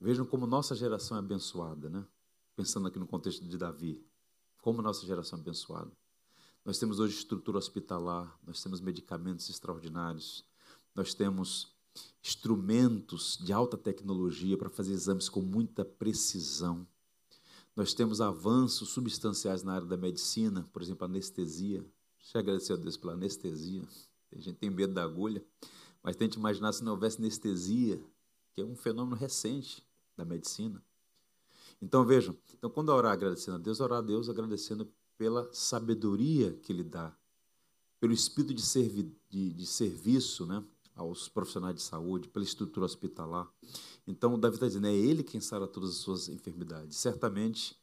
[0.00, 2.07] Vejam como nossa geração é abençoada, né?
[2.54, 4.04] Pensando aqui no contexto de Davi,
[4.61, 5.90] como nossa geração é abençoada.
[6.64, 10.44] Nós temos hoje estrutura hospitalar, nós temos medicamentos extraordinários,
[10.94, 11.73] nós temos
[12.22, 16.87] instrumentos de alta tecnologia para fazer exames com muita precisão.
[17.76, 21.85] Nós temos avanços substanciais na área da medicina, por exemplo, anestesia.
[22.18, 23.83] Deixa eu agradecer a Deus pela anestesia.
[24.33, 25.44] A gente tem medo da agulha,
[26.02, 28.00] mas tente imaginar se não houvesse anestesia,
[28.52, 29.85] que é um fenômeno recente
[30.16, 30.83] da medicina.
[31.83, 36.72] Então vejam, então quando orar agradecendo a Deus, orar a Deus agradecendo pela sabedoria que
[36.72, 37.14] Ele dá,
[38.00, 40.62] pelo espírito de, servi, de, de serviço né,
[40.94, 43.48] aos profissionais de saúde, pela estrutura hospitalar.
[44.07, 46.96] Então, Davi está dizendo, é Ele quem sara todas as suas enfermidades.
[46.98, 47.76] Certamente,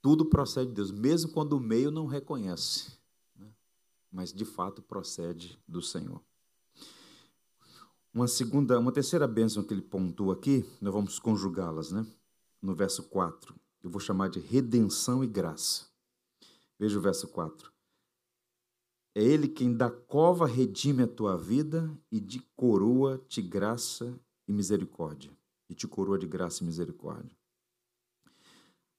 [0.00, 2.92] tudo procede de Deus, mesmo quando o meio não reconhece.
[3.36, 3.48] Né?
[4.10, 6.22] Mas, de fato, procede do Senhor.
[8.14, 12.06] Uma segunda, uma terceira bênção que ele pontua aqui, nós vamos conjugá-las, né?
[12.60, 13.54] No verso 4.
[13.82, 15.86] Eu vou chamar de redenção e graça.
[16.78, 17.70] Veja o verso 4.
[19.14, 24.52] É ele quem da cova redime a tua vida e de coroa te graça e
[24.52, 25.30] misericórdia.
[25.68, 27.36] E te coroa de graça e misericórdia.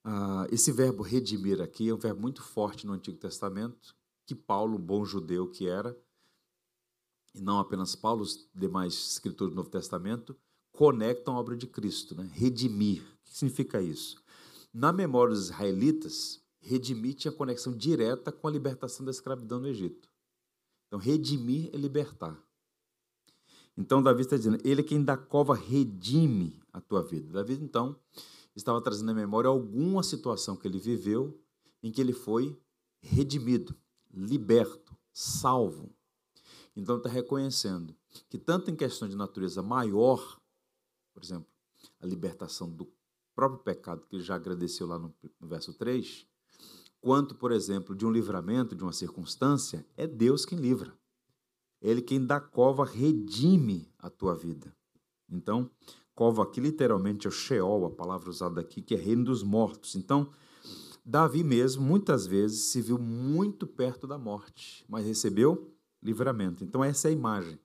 [0.04, 3.96] Ah, esse verbo redimir aqui é um verbo muito forte no Antigo Testamento,
[4.26, 5.98] que Paulo, bom judeu que era,
[7.34, 10.36] e não apenas Paulo, os demais escritores do Novo Testamento,
[10.72, 12.30] conectam a obra de Cristo, né?
[12.34, 13.02] redimir.
[13.02, 14.22] O que significa isso?
[14.74, 20.10] Na memória dos israelitas, redimir tinha conexão direta com a libertação da escravidão no Egito.
[20.88, 22.38] Então, redimir é libertar.
[23.78, 27.32] Então, Davi está dizendo, ele é quem da cova redime a tua vida.
[27.32, 27.98] Davi, então,
[28.56, 31.40] estava trazendo à memória alguma situação que ele viveu
[31.82, 32.60] em que ele foi
[33.02, 33.76] redimido,
[34.12, 35.94] liberto, salvo.
[36.76, 37.96] Então está reconhecendo
[38.30, 40.40] que tanto em questão de natureza maior,
[41.14, 41.48] por exemplo,
[42.00, 42.92] a libertação do
[43.36, 46.28] próprio pecado que ele já agradeceu lá no, no verso 3,
[47.02, 50.94] quanto, por exemplo, de um livramento, de uma circunstância, é Deus quem livra.
[51.82, 54.76] Ele quem da cova redime a tua vida.
[55.30, 55.70] Então,
[56.14, 59.96] cova aqui literalmente é o Sheol, a palavra usada aqui, que é reino dos mortos.
[59.96, 60.30] Então,
[61.06, 66.64] Davi mesmo, muitas vezes, se viu muito perto da morte, mas recebeu livramento.
[66.64, 67.60] Então, essa é a imagem.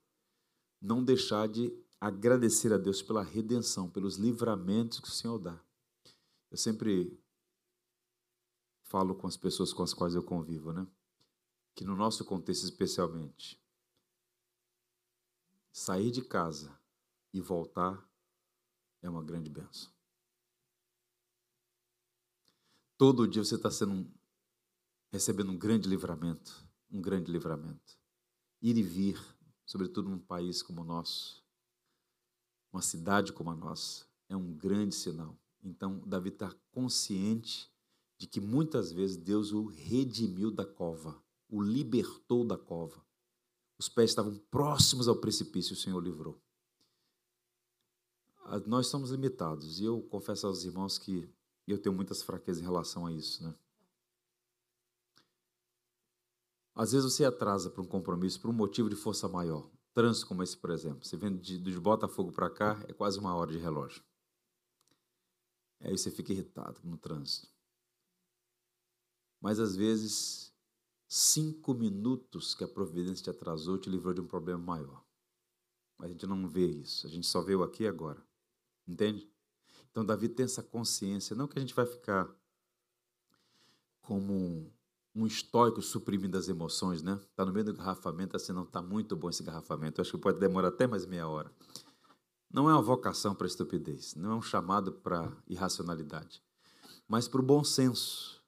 [0.81, 5.59] Não deixar de agradecer a Deus pela redenção, pelos livramentos que o Senhor dá.
[6.51, 7.19] Eu sempre
[8.95, 10.87] falo com as pessoas com as quais eu convivo, né?
[11.75, 13.61] Que no nosso contexto especialmente,
[15.73, 16.79] sair de casa
[17.33, 18.09] e voltar
[19.03, 19.93] é uma grande benção.
[22.97, 24.09] Todo dia você está sendo
[25.11, 27.99] recebendo um grande livramento, um grande livramento
[28.63, 29.21] ir e vir,
[29.67, 31.45] sobretudo num país como o nosso,
[32.73, 35.37] uma cidade como a nossa, é um grande sinal.
[35.65, 37.74] Então, Davi está consciente
[38.25, 43.05] de que muitas vezes Deus o redimiu da cova, o libertou da cova.
[43.79, 46.43] Os pés estavam próximos ao precipício, o Senhor livrou.
[48.47, 51.31] Ah, nós somos limitados e eu confesso aos irmãos que
[51.67, 53.55] eu tenho muitas fraquezas em relação a isso, né?
[56.75, 59.71] Às vezes você atrasa para um compromisso por um motivo de força maior.
[59.93, 61.05] Trânsito como esse, por exemplo.
[61.05, 64.03] Você vem de, de Botafogo para cá, é quase uma hora de relógio.
[65.81, 67.54] Aí você fica irritado no trânsito.
[69.45, 70.51] Mas às vezes,
[71.07, 75.05] cinco minutos que a providência te atrasou te livrou de um problema maior.
[75.99, 77.07] A gente não vê isso.
[77.07, 78.27] A gente só vê o aqui e agora.
[78.89, 79.31] Entende?
[79.91, 81.37] Então, Davi tem essa consciência.
[81.37, 82.27] Não que a gente vai ficar
[84.01, 84.73] como
[85.15, 87.21] um estoico suprimindo as emoções, né?
[87.31, 90.01] Está no meio do garrafamento, assim, não está muito bom esse garrafamento.
[90.01, 91.53] Eu acho que pode demorar até mais meia hora.
[92.51, 96.43] Não é uma vocação para estupidez, não é um chamado para irracionalidade,
[97.07, 98.43] mas para o bom senso.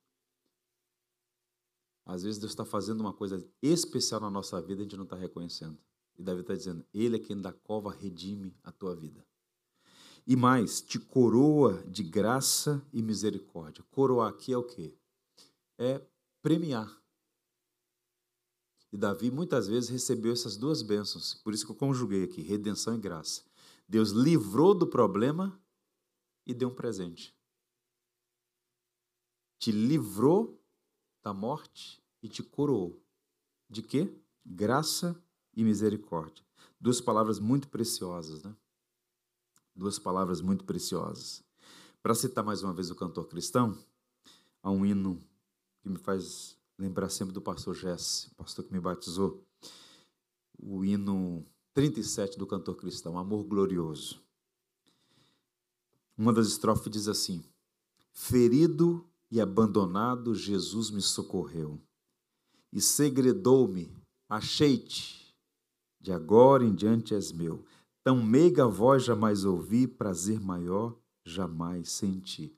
[2.06, 5.04] Às vezes Deus está fazendo uma coisa especial na nossa vida e a gente não
[5.04, 5.76] está reconhecendo.
[6.16, 9.26] E Davi está dizendo: Ele é quem da cova redime a tua vida.
[10.24, 13.84] E mais, te coroa de graça e misericórdia.
[13.90, 14.96] Coroar aqui é o quê?
[15.76, 16.00] É
[16.40, 16.96] premiar.
[18.92, 22.94] E Davi muitas vezes recebeu essas duas bênçãos, por isso que eu conjuguei aqui, redenção
[22.94, 23.42] e graça.
[23.88, 25.60] Deus livrou do problema
[26.46, 27.36] e deu um presente.
[29.58, 30.55] Te livrou
[31.26, 33.02] da morte e te coroou.
[33.68, 34.16] De quê?
[34.44, 35.20] Graça
[35.56, 36.44] e misericórdia.
[36.80, 38.54] Duas palavras muito preciosas, né?
[39.74, 41.42] Duas palavras muito preciosas.
[42.00, 43.76] Para citar mais uma vez o cantor cristão,
[44.62, 45.18] há um hino
[45.82, 49.44] que me faz lembrar sempre do pastor Jesse, pastor que me batizou,
[50.56, 54.22] o hino 37 do cantor cristão, Amor Glorioso.
[56.16, 57.42] Uma das estrofes diz assim:
[58.12, 61.80] Ferido e abandonado, Jesus me socorreu,
[62.72, 63.92] e segredou-me,
[64.28, 65.34] achei-te,
[66.00, 67.64] de agora em diante és meu.
[68.04, 72.56] Tão meiga voz jamais ouvi, prazer maior jamais senti.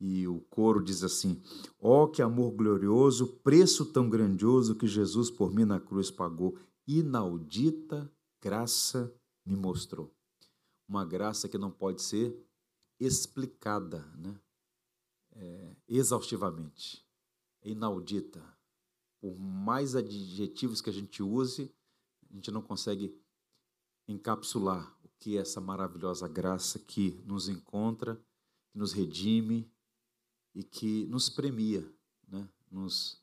[0.00, 1.42] E o coro diz assim:
[1.80, 6.56] Ó oh, que amor glorioso, preço tão grandioso que Jesus por mim na cruz pagou,
[6.86, 8.08] inaudita
[8.40, 9.12] graça
[9.44, 10.14] me mostrou.
[10.88, 12.38] Uma graça que não pode ser
[13.00, 14.38] explicada né?
[15.38, 17.04] É, exaustivamente.
[17.62, 18.42] É inaudita.
[19.20, 21.74] por mais adjetivos que a gente use,
[22.30, 23.18] a gente não consegue
[24.06, 28.16] encapsular o que é essa maravilhosa graça que nos encontra,
[28.70, 29.68] que nos redime
[30.54, 31.84] e que nos premia,
[32.28, 32.48] né?
[32.70, 33.20] nos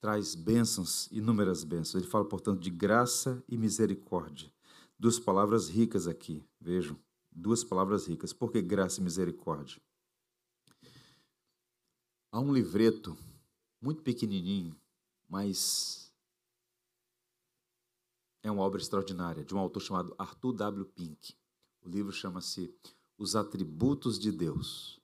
[0.00, 2.02] traz bênçãos, inúmeras bênçãos.
[2.02, 4.52] Ele fala, portanto, de graça e misericórdia.
[4.98, 6.98] Duas palavras ricas aqui, vejam,
[7.30, 8.32] duas palavras ricas.
[8.32, 9.80] Por que graça e misericórdia?
[12.34, 13.14] Há um livreto
[13.78, 14.74] muito pequenininho,
[15.28, 16.10] mas
[18.42, 20.86] é uma obra extraordinária, de um autor chamado Arthur W.
[20.86, 21.36] Pink.
[21.82, 22.74] O livro chama-se
[23.18, 24.98] Os Atributos de Deus.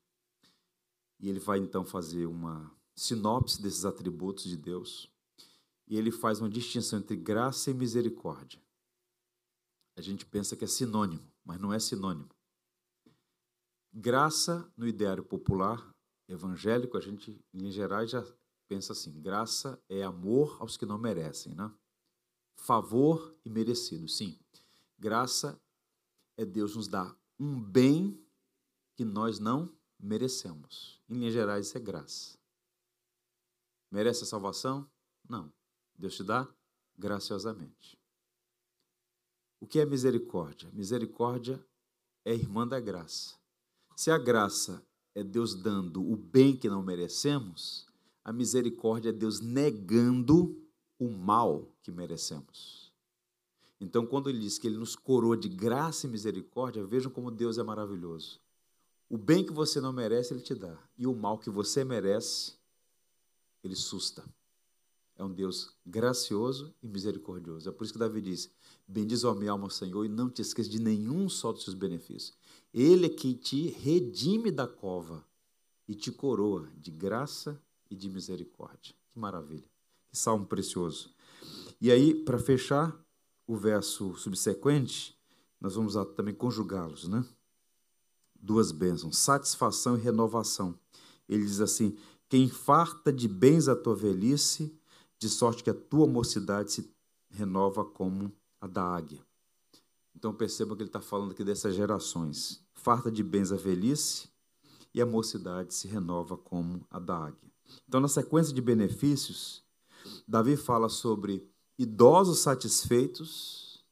[1.21, 5.13] E ele vai então fazer uma sinopse desses atributos de Deus.
[5.87, 8.59] E ele faz uma distinção entre graça e misericórdia.
[9.99, 12.31] A gente pensa que é sinônimo, mas não é sinônimo.
[13.93, 15.95] Graça, no ideário popular
[16.29, 18.25] evangélico, a gente, em geral, já
[18.69, 21.73] pensa assim: graça é amor aos que não merecem, né?
[22.57, 24.39] Favor e merecido, sim.
[24.99, 25.61] Graça
[26.37, 28.21] é Deus nos dar um bem
[28.97, 31.01] que nós não merecemos.
[31.09, 32.39] Em linhas gerais, isso é graça.
[33.91, 34.91] Merece a salvação?
[35.29, 35.53] Não.
[35.97, 36.49] Deus te dá
[36.97, 37.99] graciosamente.
[39.61, 40.71] O que é misericórdia?
[40.73, 41.65] Misericórdia
[42.25, 43.37] é irmã da graça.
[43.97, 44.87] Se a graça
[45.19, 47.87] é Deus dando o bem que não merecemos,
[48.25, 50.57] a misericórdia é Deus negando
[50.99, 52.93] o mal que merecemos.
[53.81, 57.59] Então, quando ele diz que ele nos coroa de graça e misericórdia, vejam como Deus
[57.59, 58.41] é maravilhoso.
[59.09, 62.55] O bem que você não merece, ele te dá, e o mal que você merece,
[63.65, 64.25] ele susta.
[65.17, 67.69] É um Deus gracioso e misericordioso.
[67.69, 68.49] É por isso que Davi diz:
[68.87, 72.37] Bendiz a minha alma, Senhor, e não te esqueça de nenhum só dos seus benefícios.
[72.73, 75.25] Ele é quem te redime da cova
[75.87, 78.95] e te coroa de graça e de misericórdia.
[79.11, 79.69] Que maravilha.
[80.11, 81.11] Que salmo precioso.
[81.81, 82.95] E aí, para fechar
[83.47, 85.19] o verso subsequente,
[85.61, 87.25] nós vamos também conjugá-los, né?
[88.41, 90.79] Duas bênçãos, satisfação e renovação.
[91.29, 91.97] Ele diz assim:
[92.29, 94.79] quem farta de bens a tua velhice,
[95.19, 96.95] de sorte que a tua mocidade se
[97.31, 99.28] renova como a da águia.
[100.19, 102.61] Então perceba que ele está falando aqui dessas gerações.
[102.75, 104.29] Farta de bens a velhice
[104.93, 107.53] e a mocidade se renova como a da águia.
[107.87, 109.63] Então, na sequência de benefícios,
[110.27, 111.47] Davi fala sobre
[111.79, 113.85] idosos satisfeitos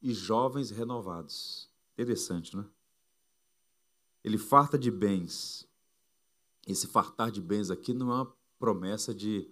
[0.00, 1.68] e jovens renovados.
[1.92, 2.64] Interessante, né?
[4.24, 5.68] Ele farta de bens
[6.66, 9.50] esse fartar de bens aqui não é uma promessa de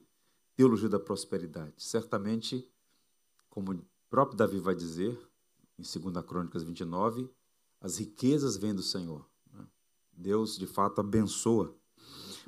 [0.54, 1.74] teologia da prosperidade.
[1.78, 2.68] Certamente,
[3.48, 5.18] como o próprio Davi vai dizer,
[5.80, 7.28] em 2 Crônicas 29,
[7.80, 9.26] as riquezas vêm do Senhor.
[9.52, 9.66] Né?
[10.12, 11.74] Deus, de fato, abençoa.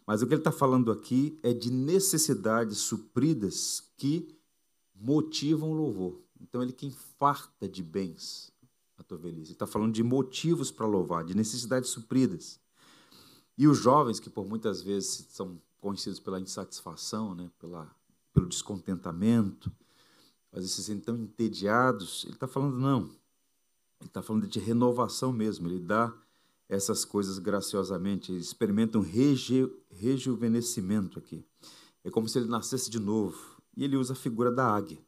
[0.06, 4.36] Mas o que ele está falando aqui é de necessidades supridas que
[4.94, 6.20] motivam louvor.
[6.40, 8.52] Então, ele quem farta de bens
[8.98, 9.48] a tua velhice.
[9.48, 12.60] Ele está falando de motivos para louvar, de necessidades supridas.
[13.56, 17.94] E os jovens, que por muitas vezes são conhecidos pela insatisfação, né, pela,
[18.32, 19.70] pelo descontentamento,
[20.52, 23.10] às vezes se sentem tão entediados, ele está falando, não.
[24.02, 25.68] Ele está falando de renovação mesmo.
[25.68, 26.12] Ele dá
[26.68, 28.32] essas coisas graciosamente.
[28.32, 31.44] Ele experimenta um reju, rejuvenescimento aqui.
[32.04, 33.38] É como se ele nascesse de novo.
[33.76, 34.98] E ele usa a figura da águia,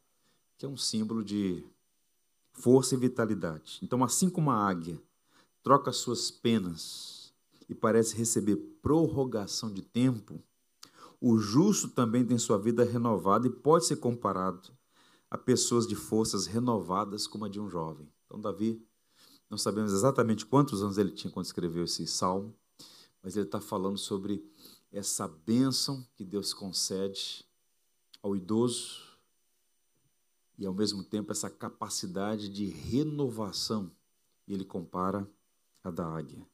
[0.57, 1.65] que é um símbolo de
[2.53, 3.81] força e vitalidade.
[3.83, 4.99] Então, assim como a águia
[5.63, 7.35] troca suas penas
[7.69, 10.41] e parece receber prorrogação de tempo,
[11.21, 14.71] o justo também tem sua vida renovada e pode ser comparado
[15.31, 18.09] a pessoas de forças renovadas como a de um jovem.
[18.35, 18.85] Então, Davi,
[19.49, 22.53] não sabemos exatamente quantos anos ele tinha quando escreveu esse salmo,
[23.23, 24.44] mas ele está falando sobre
[24.90, 27.47] essa bênção que Deus concede
[28.20, 29.01] ao idoso
[30.59, 33.88] e, ao mesmo tempo, essa capacidade de renovação.
[34.49, 35.31] E ele compara
[35.85, 36.44] a da águia.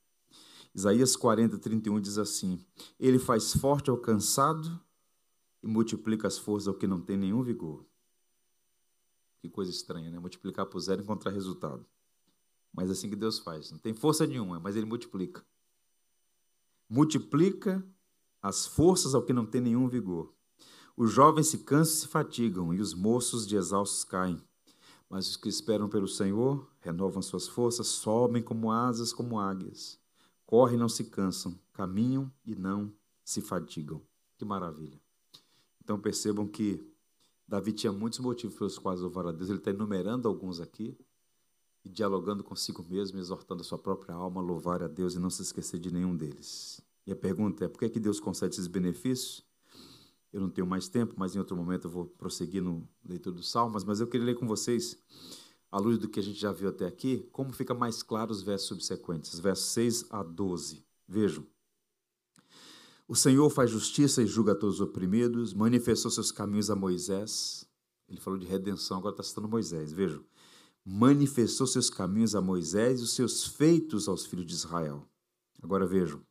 [0.75, 2.63] Isaías 40, 31 diz assim:
[2.99, 4.79] Ele faz forte ao cansado
[5.63, 7.87] e multiplica as forças ao que não tem nenhum vigor.
[9.41, 10.19] Que coisa estranha, né?
[10.19, 11.85] Multiplicar por zero e encontrar resultado.
[12.73, 13.71] Mas é assim que Deus faz.
[13.71, 15.45] Não tem força nenhuma, mas Ele multiplica.
[16.89, 17.85] Multiplica
[18.43, 20.33] as forças ao que não tem nenhum vigor.
[20.97, 24.43] Os jovens se cansam e se fatigam, e os moços de exaustos caem.
[25.09, 30.01] Mas os que esperam pelo Senhor renovam suas forças, sobem como asas, como águias
[30.51, 32.93] correm e não se cansam, caminham e não
[33.25, 34.03] se fatigam.
[34.37, 35.01] Que maravilha.
[35.81, 36.85] Então percebam que
[37.51, 39.51] Davi tinha muitos motivos pelos quais louvar a Deus.
[39.51, 40.97] Ele está enumerando alguns aqui
[41.85, 45.29] e dialogando consigo mesmo, exortando a sua própria alma a louvar a Deus e não
[45.29, 46.81] se esquecer de nenhum deles.
[47.05, 49.45] E a pergunta é: por que, é que Deus concede esses benefícios?
[50.33, 53.51] Eu não tenho mais tempo, mas em outro momento eu vou prosseguir no leitura dos
[53.51, 54.97] Salmos, mas eu queria ler com vocês,
[55.73, 58.43] à luz do que a gente já viu até aqui, como fica mais claro os
[58.43, 60.85] versos subsequentes, versos 6 a 12.
[61.09, 61.45] Vejam.
[63.11, 67.67] O Senhor faz justiça e julga todos os oprimidos, manifestou seus caminhos a Moisés.
[68.09, 69.91] Ele falou de redenção, agora está citando Moisés.
[69.93, 70.25] Vejam.
[70.87, 75.05] Manifestou seus caminhos a Moisés e os seus feitos aos filhos de Israel.
[75.61, 76.23] Agora vejam.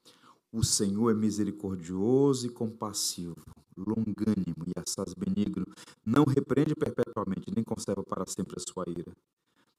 [0.53, 3.35] O Senhor é misericordioso e compassivo,
[3.75, 5.65] longânimo e assaz benigno,
[6.05, 9.11] não repreende perpetuamente, nem conserva para sempre a sua ira.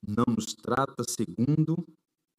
[0.07, 1.83] Não nos trata segundo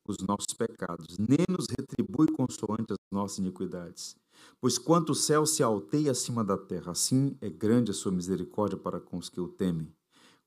[0.07, 4.16] os nossos pecados, nem nos retribui consoante as nossas iniquidades.
[4.62, 8.78] Pois quanto o céu se alteia acima da terra, assim é grande a sua misericórdia
[8.78, 9.91] para com os que o temem.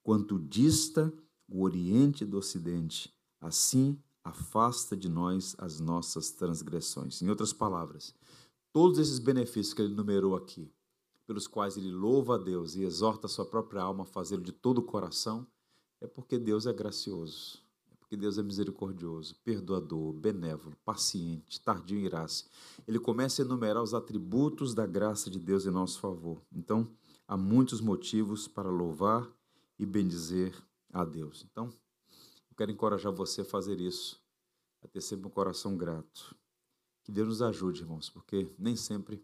[0.04, 1.12] Quanto dista
[1.48, 7.20] o oriente do ocidente, assim afasta de nós as nossas transgressões.
[7.22, 8.14] Em outras palavras,
[8.72, 10.70] todos esses benefícios que ele numerou aqui,
[11.26, 14.52] pelos quais ele louva a Deus e exorta a sua própria alma a fazê-lo de
[14.52, 15.44] todo o coração,
[16.00, 17.63] é porque Deus é gracioso,
[18.14, 22.44] porque Deus é misericordioso, perdoador, benévolo, paciente, tardio em graça.
[22.86, 26.40] Ele começa a enumerar os atributos da graça de Deus em nosso favor.
[26.52, 26.88] Então,
[27.26, 29.28] há muitos motivos para louvar
[29.80, 30.54] e bendizer
[30.92, 31.44] a Deus.
[31.50, 34.22] Então, eu quero encorajar você a fazer isso,
[34.80, 36.36] a ter sempre um coração grato.
[37.02, 39.20] Que Deus nos ajude, irmãos, porque nem sempre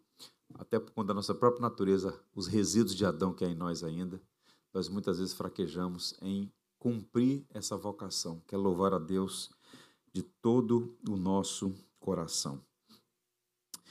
[0.54, 3.84] até por conta da nossa própria natureza, os resíduos de Adão que há em nós
[3.84, 4.20] ainda,
[4.74, 9.50] nós muitas vezes fraquejamos em cumprir essa vocação, que é louvar a Deus
[10.12, 12.60] de todo o nosso coração.